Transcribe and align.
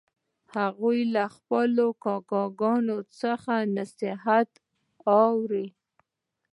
هغوی 0.55 0.99
له 1.15 1.23
خپلو 1.35 1.85
کاکاګانو 2.03 2.97
څخه 3.19 3.53
نصیحت 3.77 4.49
اوري 5.15 5.67